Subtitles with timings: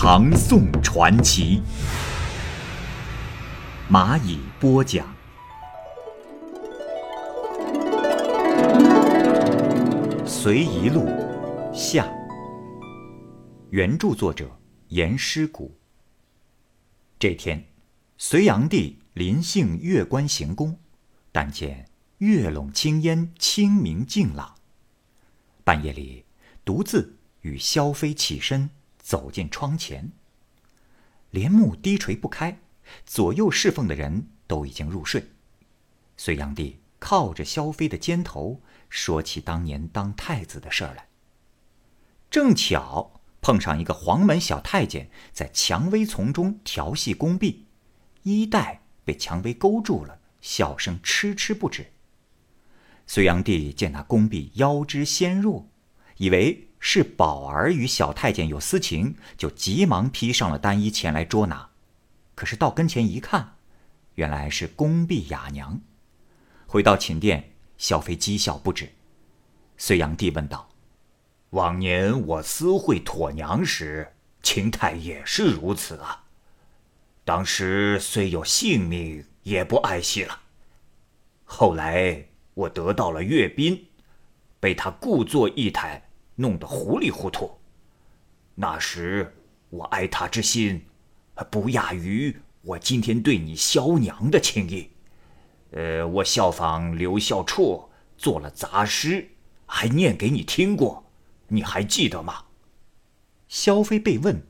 [0.00, 1.60] 唐宋传奇》，
[3.92, 5.12] 蚂蚁播讲。
[10.24, 11.08] 随遗录
[11.74, 12.08] 下，
[13.70, 14.48] 原著作者
[14.90, 15.76] 严师古。
[17.18, 17.66] 这天，
[18.18, 20.78] 隋炀帝临幸月关行宫，
[21.32, 21.88] 但见。
[22.18, 24.54] 月笼青烟，清明净朗。
[25.64, 26.24] 半夜里，
[26.64, 28.70] 独自与萧妃起身
[29.08, 30.12] 走进窗前。
[31.30, 32.58] 帘幕低垂不开，
[33.06, 35.30] 左右侍奉的人都已经入睡。
[36.18, 41.08] 隋炀帝靠着萧妃的肩头，说起当年当太子的事儿来。
[42.30, 47.64] 正巧碰上一个黄门小太监在蔷薇丛中调戏宫婢，
[48.24, 51.92] 衣带被蔷薇勾住了，笑声痴痴不止。
[53.06, 55.66] 隋炀帝见那宫婢腰肢纤弱，
[56.18, 61.70] 以为是宝儿与小太监有私情，就急忙披上了单衣前来捉拿。
[62.34, 63.56] 可是到跟前一看，
[64.14, 65.80] 原来是宫婢哑娘。
[66.66, 68.90] 回到寝殿，萧妃讥笑不止。
[69.76, 70.68] 隋炀帝问道
[71.50, 76.24] ：“往年我私会妥娘时，秦态也是如此啊。
[77.24, 80.40] 当时虽有性命，也不爱惜了。
[81.44, 82.24] 后来……”
[82.58, 83.86] 我得到了阅兵，
[84.58, 86.07] 被他故作仪态
[86.40, 87.50] 弄得糊里糊涂。
[88.54, 89.36] 那时
[89.70, 90.86] 我爱他之心，
[91.50, 94.90] 不亚于我今天对你萧娘的情谊。
[95.72, 99.30] 呃，我效仿刘孝绰做了杂诗，
[99.66, 101.10] 还念给你听过，
[101.48, 102.46] 你还记得吗？
[103.48, 104.46] 萧妃被问，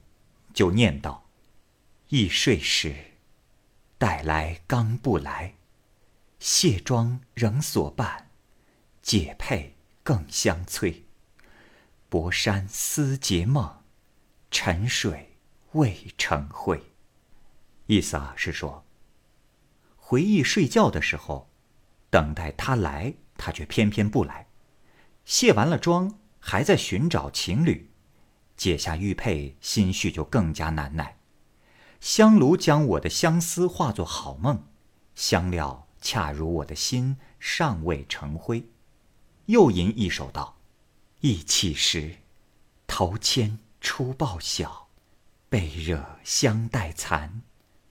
[0.52, 1.28] 就念道
[2.08, 2.94] ：“易睡时，
[3.96, 5.54] 带来刚不来。”
[6.38, 8.30] 卸妆仍所伴，
[9.02, 11.07] 解佩更相催。
[12.08, 13.82] 薄衫思结梦，
[14.50, 15.38] 沉水
[15.72, 16.82] 未成灰。
[17.86, 18.84] 意思啊是说，
[19.96, 21.50] 回忆睡觉的时候，
[22.10, 24.48] 等待他来，他却偏偏不来。
[25.24, 27.90] 卸完了妆，还在寻找情侣，
[28.56, 31.18] 解下玉佩，心绪就更加难耐。
[32.00, 34.64] 香炉将我的相思化作好梦，
[35.14, 35.86] 香料。
[36.00, 38.70] 恰如我的心尚未成灰，
[39.46, 40.57] 又吟一首道
[41.20, 42.18] ：“意气时，
[42.86, 44.88] 头牵初报晓，
[45.48, 47.42] 被惹香带残，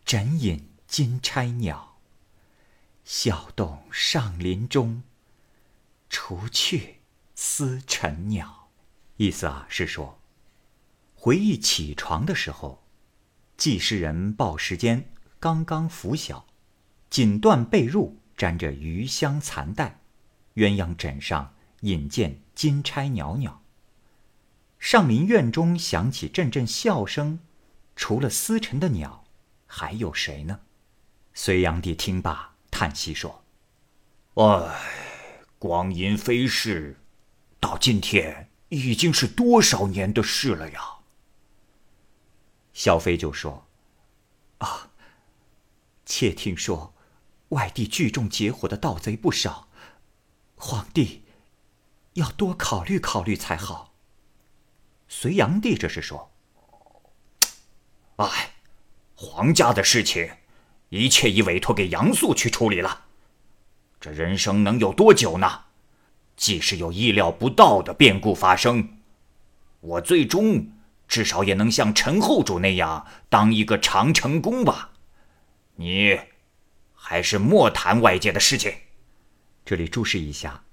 [0.06, 1.98] 枕引金钗鸟。
[3.04, 5.04] 笑动上林中，
[6.10, 7.00] 除却
[7.36, 8.70] 思尘鸟。”
[9.18, 10.22] 意思啊是说，
[11.14, 12.82] 回忆起床的时候，
[13.58, 16.46] 记事人报时间刚刚拂晓。
[17.10, 20.00] 锦缎被褥沾着余香残带，
[20.56, 23.62] 鸳鸯枕上引见金钗袅袅。
[24.80, 27.40] 上林院中响起阵阵笑声，
[27.96, 29.26] 除了司晨的鸟，
[29.66, 30.62] 还有谁呢？
[31.34, 33.44] 隋炀帝听罢，叹息说
[34.36, 36.98] ：“唉，光阴飞逝，
[37.60, 40.82] 到今天已经是多少年的事了呀？”
[42.74, 43.68] 萧妃就说
[44.60, 44.92] ：“啊，
[46.06, 46.94] 妾听说。”
[47.52, 49.70] 外地聚众结伙的盗贼不少，
[50.58, 51.24] 皇帝
[52.18, 53.94] 要多考虑考虑才好。
[55.08, 56.32] 隋炀帝这是说
[58.18, 58.54] ：“哎，
[59.16, 60.30] 皇家的事情，
[60.90, 63.06] 一切已委托给杨素去处理了。
[64.02, 65.66] 这人生能有多久呢？
[66.36, 68.98] 即使有意料不到的变故发生，
[69.80, 70.72] 我最终
[71.08, 74.92] 至少也能像陈后主那样当一个长城公吧？
[75.75, 76.20] 你。”
[77.00, 78.74] 还是莫谈外界的事情。
[79.63, 80.63] 这里注释一下，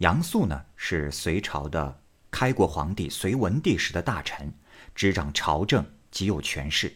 [0.00, 2.00] 杨素呢是隋朝的
[2.30, 4.50] 开国皇帝隋文帝时的大臣，
[4.94, 6.90] 执掌朝政，极有权势。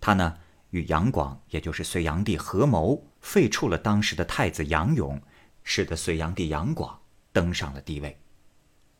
[0.00, 0.36] 他呢
[0.70, 5.22] 与杨广，也就是隋炀帝合谋废黜了当时的太子杨勇，
[5.62, 7.00] 使得隋炀帝杨广
[7.32, 8.18] 登上了帝位。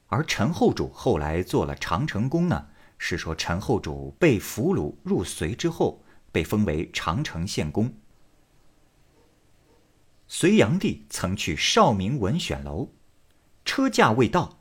[0.06, 7.92] 而陈后主后来做了长城公呢，是说陈后主被俘虏入隋之后，被封为长城县公。
[10.28, 12.92] 隋炀帝曾去少明文选楼，
[13.66, 14.60] 车驾未到，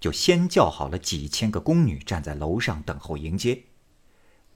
[0.00, 3.62] 就先叫好了几千个宫女站在楼上等候迎接。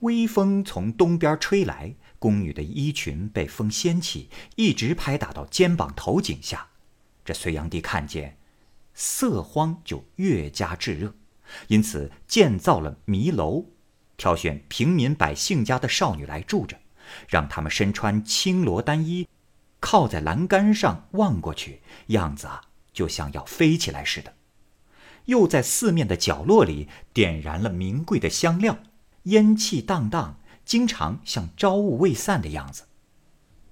[0.01, 6.67] 微风从东边吹来，宫女的衣裙被风掀起，一直拍打到肩膀头颈下。
[7.23, 8.37] 这隋炀帝看见，
[8.93, 11.15] 色荒就越加炙热，
[11.67, 13.65] 因此建造了迷楼，
[14.17, 16.77] 挑选平民百姓家的少女来住着，
[17.29, 19.27] 让他们身穿青罗单衣，
[19.79, 22.61] 靠在栏杆上望过去，样子啊
[22.95, 24.33] 就像要飞起来似的。
[25.25, 28.79] 又在四面的角落里点燃了名贵的香料。
[29.23, 32.83] 烟气荡荡，经常像朝雾未散的样子。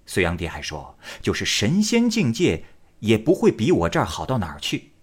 [0.08, 2.66] 隋炀帝还说：“就是神仙境界，
[3.02, 4.94] 也不会比我这儿好到哪儿去。”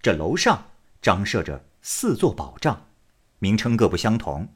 [0.00, 0.70] 这楼上
[1.02, 2.86] 张设着四座宝帐，
[3.40, 4.54] 名称各不相同。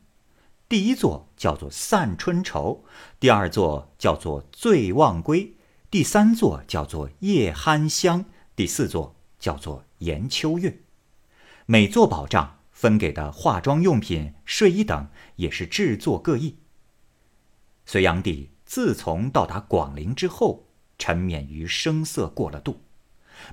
[0.69, 2.85] 第一座叫做散春愁，
[3.19, 5.57] 第二座叫做醉忘归，
[5.91, 8.27] 第三座叫做夜酣香，
[8.59, 10.81] 第四座叫做延秋月。
[11.67, 12.59] 每座宝帐。
[12.73, 16.59] 分给的化妆用品、睡衣等也是制作各异。
[17.87, 22.81] 隋炀帝自从到达广陵之后，沉湎于声色过了度，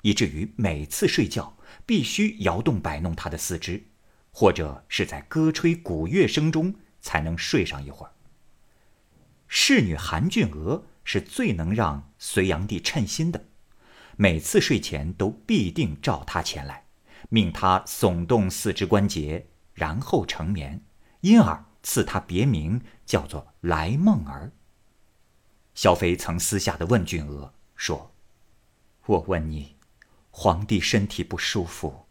[0.03, 1.57] 以至于每次睡觉
[1.87, 3.83] 必须摇动摆弄他的四肢，
[4.31, 8.11] 或者是在歌吹鼓乐声中才能睡上一会儿。
[9.47, 13.45] 侍女韩俊娥是最能让隋炀帝称心的，
[14.17, 16.85] 每次睡前都必定召他前来。
[17.29, 20.83] 命他耸动四肢关节，然后成眠，
[21.21, 24.51] 因而赐他别名叫做来梦儿。
[25.73, 28.13] 萧妃曾私下的问俊娥说
[29.07, 29.75] ：“我问你，
[30.29, 32.05] 皇帝身体不舒服，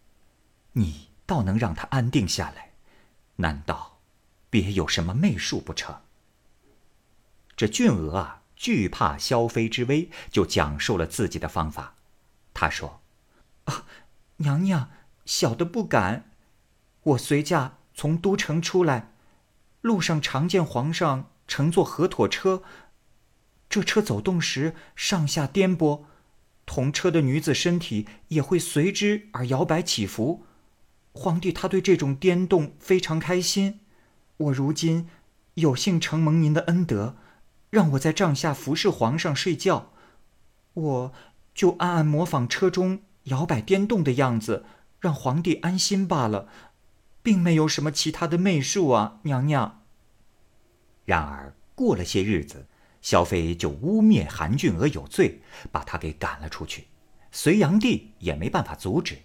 [0.72, 2.72] 你倒能让他安定下来，
[3.36, 4.00] 难道
[4.50, 6.02] 别有什么媚术不成？”
[7.56, 11.94] 这俊娥啊，惧怕萧妃之威，就讲述了自己的方法。
[12.52, 13.00] 他说
[13.64, 13.84] ：“啊，
[14.36, 14.90] 娘娘。”
[15.24, 16.32] 小的不敢。
[17.02, 19.12] 我随驾从都城出来，
[19.80, 22.62] 路上常见皇上乘坐河妥车。
[23.70, 26.04] 这车走动时上下颠簸，
[26.66, 30.44] 同车的女子身体也会随之而摇摆起伏。
[31.12, 33.80] 皇帝他对这种颠动非常开心。
[34.36, 35.08] 我如今
[35.54, 37.16] 有幸承蒙您的恩德，
[37.74, 39.90] 让我在帐下服侍皇上睡觉，
[40.74, 41.12] 我
[41.52, 44.64] 就暗暗模仿车中摇摆颠动的样子。
[45.00, 46.48] 让皇帝安心罢了，
[47.20, 49.82] 并没有什么其他的媚术啊，娘娘。
[51.04, 52.68] 然而过了些日子，
[53.02, 55.42] 萧妃就污蔑韩俊娥有罪，
[55.72, 56.86] 把她给赶了出去。
[57.32, 59.18] 隋炀帝也没办法阻止。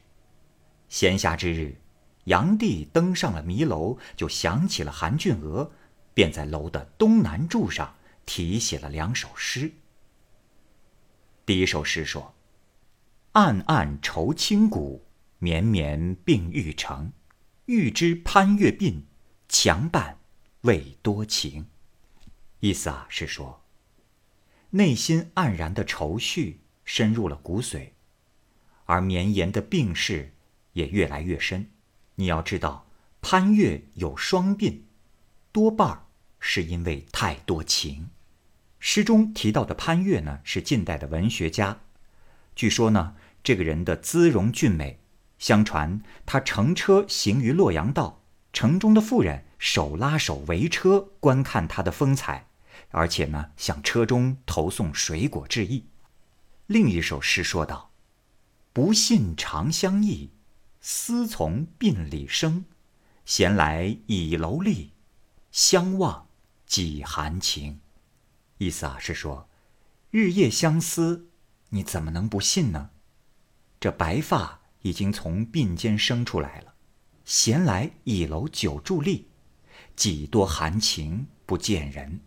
[0.90, 1.76] 闲暇之日，
[2.24, 5.72] 炀帝登上了迷楼，就想起了韩俊娥，
[6.16, 7.94] 便在楼的东南柱上
[8.30, 9.72] 题写了两首诗。
[11.48, 12.36] 第一首诗说
[13.34, 15.04] ：“暗暗愁清谷。”
[15.42, 17.14] 绵绵并欲成，
[17.66, 19.04] 欲知潘岳鬓，
[19.48, 20.20] 强伴
[20.64, 21.66] 未多情。
[22.60, 23.64] 意思啊是说，
[24.72, 27.92] 内心黯然的愁绪深入了骨髓，
[28.84, 30.34] 而绵延的病势
[30.74, 31.72] 也越来越深。
[32.16, 32.86] 你要知道，
[33.22, 34.82] 潘岳有双鬓，
[35.54, 36.06] 多半儿
[36.38, 38.10] 是因为太多情。
[38.80, 41.80] 诗中提到的潘岳呢，是近代的文学家。
[42.56, 45.00] 据说呢，这个人的姿容俊美。
[45.38, 52.48] 相传他乘车行于洛阳道，城中的妇人手拉手围车观看他的风采，
[52.92, 55.86] 而且呢向车中投送水果致意。
[56.68, 57.92] 另一首诗说道
[58.74, 60.32] ：“不信长相忆，
[60.82, 62.66] 思从鬓里生。
[63.24, 64.92] 闲来倚楼立，
[65.54, 66.28] 相望
[66.66, 67.80] 几含情。”
[68.60, 69.50] 意思啊是说，
[70.12, 71.28] 日夜相思，
[71.70, 72.92] 你怎么能不信呢？
[73.80, 74.60] 这白发。
[74.82, 76.74] 已经从鬓间生出来了，
[77.26, 79.28] 闲来倚楼久伫立，
[79.94, 82.22] 几多含情不见人。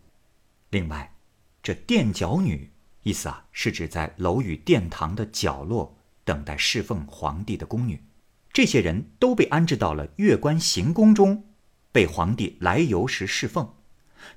[0.69, 1.15] 另外，
[1.62, 2.71] 这垫脚女
[3.05, 8.05] 意思啊，是指在楼宇殿堂的角落等待侍奉皇帝的宫女。
[8.53, 11.47] 这些人都被安置到了月关行宫中，
[11.91, 13.75] 被皇帝来游时侍奉。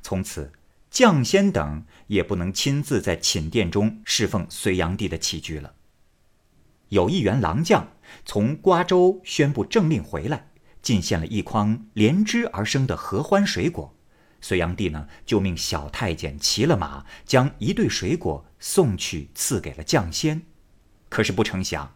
[0.02, 0.54] 从此，
[0.96, 5.74] 将仙等也不能亲自在寝殿中侍奉隋炀帝的起居了。
[6.88, 7.90] 有一员郎将
[8.24, 13.94] 从瓜州宣布政令回来，进献了一筐连枝而生的合欢水果。
[14.40, 20.44] 隋炀帝呢，就命小太监骑了马，将一对水果送去赐给了将仙。
[21.10, 21.94] 可是不成想，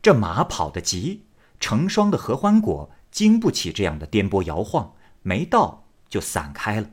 [0.00, 1.24] 这马跑得急，
[1.58, 6.90] 成双的合欢果经不起这样的颠簸摇晃，没到就散开了。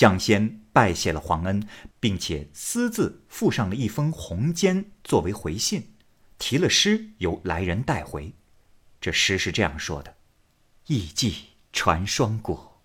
[0.00, 1.68] 将仙拜谢了皇恩，
[2.00, 5.92] 并且私自附上了一封红笺作为回信。
[6.38, 8.32] 提了诗，由来人带回。
[8.98, 10.16] 这诗是这样说的
[10.88, 12.80] ：“艺伎传双果，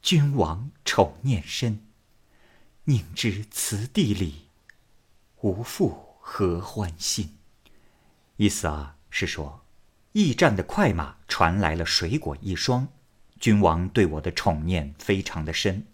[0.00, 1.80] 君王宠念深，
[2.84, 4.44] 宁知此地里
[5.40, 7.36] 无复合欢心。
[8.36, 9.64] 意思啊是说，
[10.12, 12.86] 驿站的快马传来了水果一双，
[13.40, 15.84] 君王对我的宠念非常的深。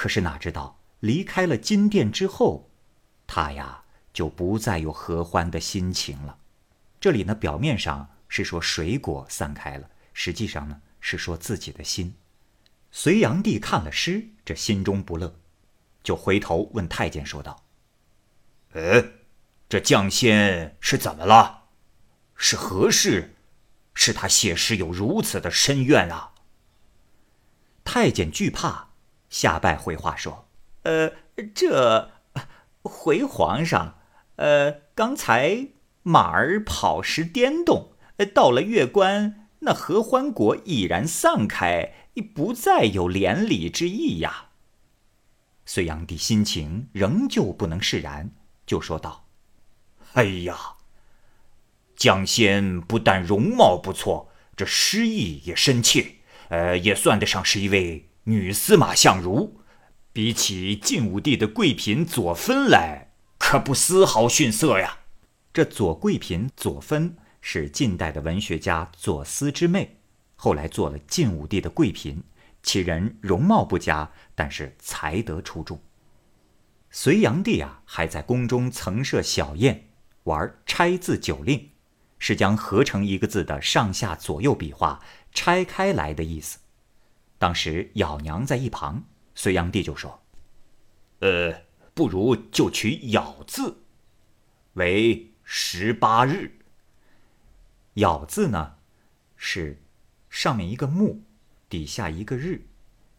[0.00, 2.70] 可是哪知道离开了金殿之后，
[3.26, 6.38] 他呀就不再有合欢的心情了。
[6.98, 12.14] 这里呢，表面上是说水果散开了，实际上呢是说自己的心。
[12.90, 15.38] 隋炀帝看了诗，这心中不乐，
[16.02, 17.66] 就回头问太监说道
[18.72, 19.04] ：“呃，
[19.68, 21.64] 这将仙是怎么了？
[22.34, 23.34] 是何事？
[23.92, 26.32] 是他写诗有如此的深怨啊？”
[27.84, 28.88] 太监惧怕，
[29.30, 30.46] 下拜回话说
[30.84, 31.12] ：“呃，
[31.54, 32.10] 这
[32.82, 33.98] 回皇上，
[34.36, 35.68] 呃，刚才。”
[36.02, 37.92] 马儿跑时颠动，
[38.34, 41.92] 到了月关，那合欢果已然散开，
[42.34, 44.46] 不再有连理之意呀。
[45.66, 48.30] 隋炀帝心情仍旧不能释然，
[48.64, 49.26] 就说道
[50.14, 50.56] ：“哎呀，
[51.94, 56.14] 蒋先不但容貌不错，这诗意也深切，
[56.48, 59.60] 呃，也算得上是一位女司马相如。
[60.12, 64.98] 比起晋武帝的贵嫔左芬来，可不丝毫逊色呀。”
[65.54, 69.98] 这左贵嫔左芬是近代的文学家左思之妹，
[70.34, 72.22] 后来做了晋武帝的贵嫔。
[72.62, 75.80] 其人容貌不佳，但是才德出众。
[76.90, 79.88] 隋炀帝啊，还在宫中曾设小宴，
[80.24, 81.70] 玩拆字九令，
[82.18, 85.00] 是将合成一个字的上下左右笔画
[85.32, 86.58] 拆开来的意思。
[87.40, 89.02] 当时咬娘在一旁，
[89.34, 90.22] 隋炀帝就说
[91.18, 91.62] ：“呃，
[91.94, 93.82] 不如就取咬字，
[94.74, 96.60] 为。”十八日，
[97.94, 98.76] 咬字呢，
[99.36, 99.82] 是
[100.28, 101.24] 上面一个木，
[101.68, 102.68] 底下一个日，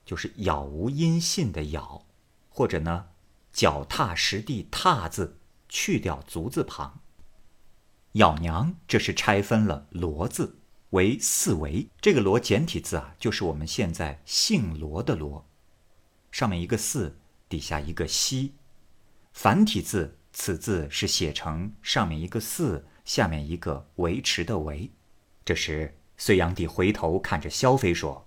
[0.05, 2.05] 就是杳无音信的杳，
[2.47, 3.09] 或者呢，
[3.51, 7.01] 脚踏实地踏字去掉足字旁。
[8.13, 10.60] 咬娘这是拆分了罗字
[10.91, 15.45] 为四维，这个罗简体字啊，就是我们现在姓罗的罗，
[16.31, 17.17] 上面一个四，
[17.49, 18.55] 底下一个西，
[19.33, 20.17] 繁体字。
[20.33, 24.89] 此字是写成上面一个“四”，下面一个“维持”的“维”。
[25.43, 28.25] 这时，隋炀帝回头看着萧妃说：“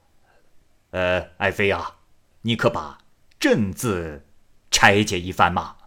[0.92, 2.00] 呃，爱妃啊，
[2.42, 2.98] 你可把
[3.40, 4.26] ‘朕’字
[4.70, 5.78] 拆解一番嘛？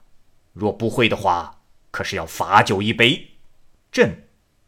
[0.53, 3.38] 若不会的话，可是要罚酒一杯。
[3.93, 4.26] ‘朕’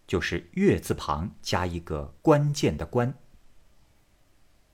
[0.09, 3.13] 就是月字旁加一个关键的‘关’。”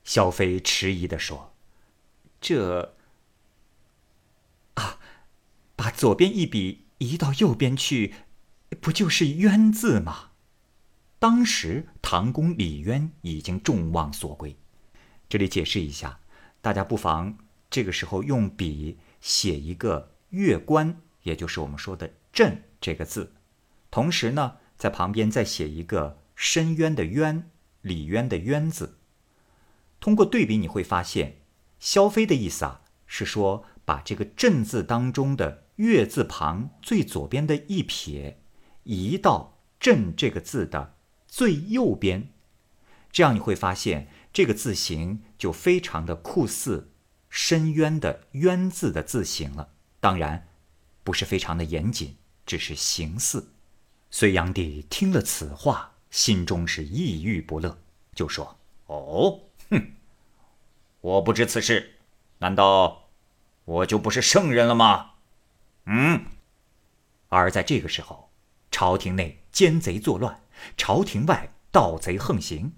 [0.02, 1.54] 萧妃迟疑地说
[2.40, 2.96] ：“这……”
[4.74, 4.98] 啊
[5.76, 8.14] 把左边一笔移到右边去，
[8.80, 10.30] 不就是“冤”字吗？
[11.18, 14.56] 当时唐公李渊已经众望所归。
[15.28, 16.20] 这里解释一下，
[16.62, 17.36] 大家不妨
[17.68, 23.34] 这个时候用笔写一个“月关”，也就是我们说的“朕”这个字，
[23.90, 27.50] 同时呢，在旁边再写一个“深渊”的“渊”，
[27.82, 28.98] 李渊的“渊”字。
[30.00, 31.38] 通过对比，你会发现，
[31.78, 35.66] 萧飞的意思啊，是说把这个“朕”字当中的。
[35.76, 38.40] 月字旁最左边的一撇，
[38.84, 40.96] 移到“朕”这个字的
[41.28, 42.32] 最右边，
[43.12, 46.94] 这样你会发现这个字形就非常的酷似
[47.28, 49.74] 深渊的“渊”字的字形了。
[50.00, 50.48] 当然，
[51.04, 52.16] 不是非常的严谨，
[52.46, 53.52] 只是形似。
[54.18, 57.76] 隋炀帝听了此话，心中是抑郁不乐，
[58.14, 58.56] 就说
[58.88, 59.92] ：“哦，哼，
[61.02, 61.96] 我不知此事，
[62.38, 63.10] 难道
[63.66, 65.10] 我就不是圣人了吗？”
[65.84, 66.24] 嗯，
[67.28, 68.30] 而在这个时候，
[68.70, 70.40] 朝廷内奸贼作乱，
[70.78, 72.72] 朝廷外盗贼横行。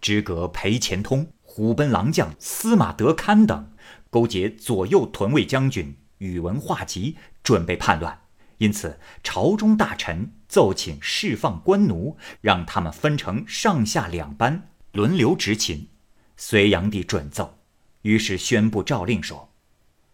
[0.00, 3.72] 知阁裴虔通、虎贲郎将司马德堪等
[4.08, 8.27] 勾结左右屯卫将军宇文化及，准备叛乱。
[8.58, 15.88] 因此，朝中大臣奏请释放官奴，让他们分成上下两班，轮流执勤。
[16.36, 17.58] 隋炀帝准奏，
[18.02, 19.48] 于是宣布诏令说：“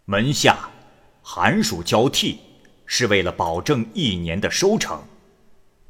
[0.07, 0.71] 门下。”
[1.27, 2.39] 寒暑交替，
[2.85, 4.99] 是为了保证一年的收成；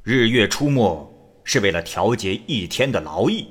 [0.05, 3.49] 日月出没，是为了调节一天的劳役。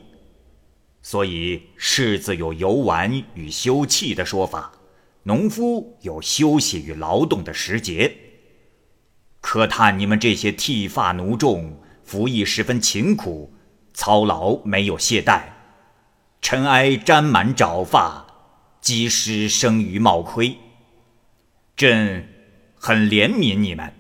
[1.01, 4.71] 所以，柿子有游玩与休憩的说法，
[5.23, 8.17] 农夫有休息与劳动的时节。
[9.43, 13.53] 可叹你们这些剃发奴众，服役十分勤苦，
[13.93, 15.41] 操劳没有懈怠，
[16.41, 18.25] 尘埃沾满爪发，
[18.79, 20.55] 积湿生于帽盔。
[21.75, 22.25] 朕
[22.73, 23.93] 很怜悯你们，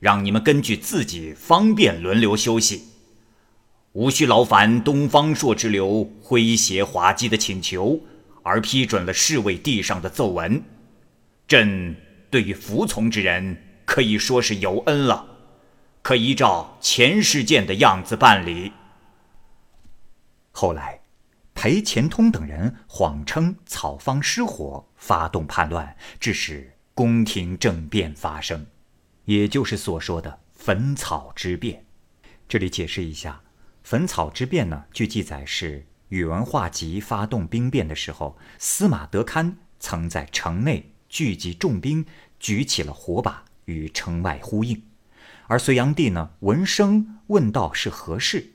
[0.00, 2.84] 让你们根据自己方便轮流休息，
[3.92, 7.98] 无需劳烦东方朔之流诙谐滑稽的请求，
[8.42, 10.62] 而批准了侍卫递上的奏文。
[11.48, 11.96] 朕
[12.30, 13.56] 对于服从之人
[13.90, 15.26] 可以说是有恩了，
[16.00, 18.72] 可依照前事件的样子办理。
[20.52, 21.00] 后来，
[21.54, 28.64] 裴虔通等人谎称草方失火，发动叛乱，致使宫廷政变发生，
[29.24, 31.84] 也就是所说的焚草之变。
[32.48, 33.40] 这里解释一下，
[33.82, 42.06] 焚草之变呢，据记载是宇文化及发动兵变的时候，司马德堪曾在城内聚集重兵，
[42.38, 44.82] 举起了火把与城外呼应，
[45.46, 48.54] 而隋炀帝呢，闻声问道是何事。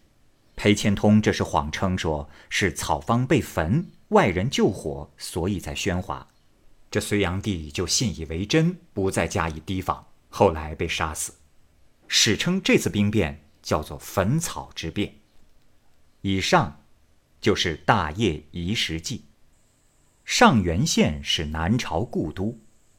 [0.55, 6.27] 裴虔通这是谎称说是草方被焚，外人救火，所以在喧哗。
[6.89, 11.33] 这隋炀帝就信以为真，不再加以提防，后来被杀死。
[12.07, 15.15] 史称这次兵变叫做焚草之变。
[16.21, 16.83] 以上
[17.41, 19.25] 就是大业遗时记。
[20.23, 22.57] 上元县是南朝故都，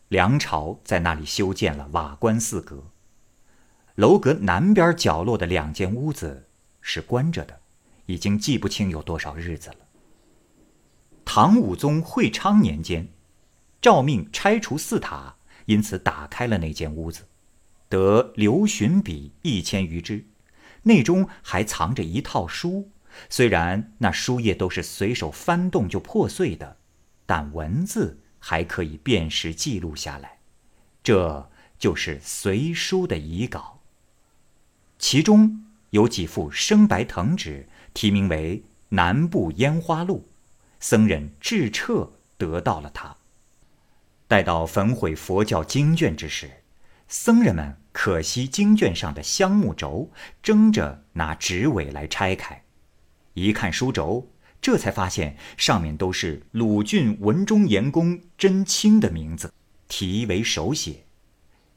[0.09, 2.91] 梁朝在那里修建了瓦官四阁。
[3.95, 6.45] 楼阁南边角落的两间屋子。
[6.89, 7.59] 是关着的，
[8.07, 9.77] 已经记不清有多少日子了。
[11.25, 13.09] 唐武宗会昌年间，
[13.83, 15.35] 诏命拆除寺塔，
[15.65, 17.27] 因此打开了那间屋子，
[17.89, 20.27] 得留寻笔一千余支，
[20.85, 22.93] 内中还藏着一套书。
[23.29, 26.77] 虽然那书页都是随手翻动就破碎的，
[27.27, 30.39] 但文字还可以辨识记录下来。
[31.03, 31.51] 这
[31.81, 33.81] 就是隋书的遗稿，
[35.01, 35.65] 其中。
[35.91, 38.59] 有几幅生白藤纸，题名为
[38.91, 40.29] 《南部烟花录》，
[40.79, 43.17] 僧人智彻得到了它。
[44.29, 46.51] 待到焚毁佛教经卷之时，
[47.09, 50.11] 僧人们可惜经卷上的香木轴，
[50.43, 52.63] 争着拿纸尾来拆开。
[53.35, 54.29] 一看书轴，
[54.61, 59.53] 这才发现上面都是鲁郡文忠严公真卿的名字，
[59.87, 61.05] 题为手写。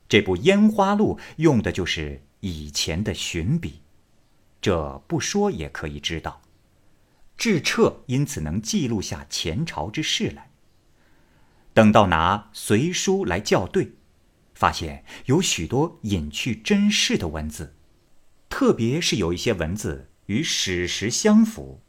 [0.07, 3.81] 这部《烟花录》用的就是以前的寻笔。
[4.61, 6.41] 这不说也可以知道，
[7.37, 10.49] 智彻因此能记录下前朝之事来。
[11.73, 13.93] 等到拿隋书来校对，
[14.55, 17.75] 发现有许多隐去真事的文字，
[18.49, 21.81] 特别是有一些文字与史实相符，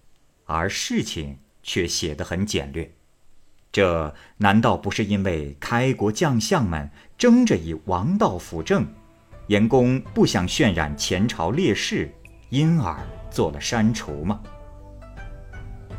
[0.52, 2.90] 而事情却写得很简略。
[3.70, 8.84] 这难道不是因为开国将相们争着以王道辅政，
[9.46, 12.12] 严公不想渲染前朝烈士？
[12.48, 12.98] 因而
[13.30, 14.40] 做了删除吗？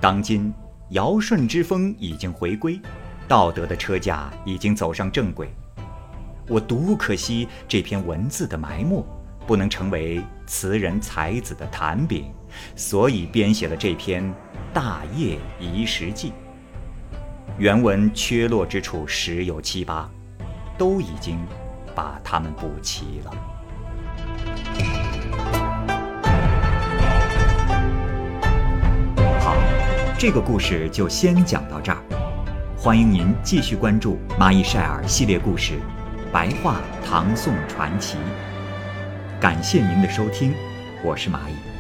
[0.01, 0.53] 当今
[0.89, 2.77] 尧舜之风已经回归，
[3.29, 5.49] 道德的车架已经走上正轨。
[6.49, 9.01] 我独可惜这篇文字的埋没，
[9.47, 12.33] 不能成为词人才子的谈饼，
[12.75, 14.23] 所以编写了这篇
[14.73, 16.29] 《大业遗时记》。
[17.57, 20.09] 原文缺落之处十有七八，
[20.77, 21.37] 都已经
[21.93, 23.31] 把它们补齐了。
[29.39, 29.55] 好
[30.17, 32.01] 这个故事就先讲到这儿，
[32.77, 35.73] 欢迎您继续关注《蚂蚁晒尔》系列故事
[36.31, 38.17] 《白话唐宋传奇》。
[39.39, 40.53] 感谢您的收听，
[41.03, 41.70] 我是蚂蚁。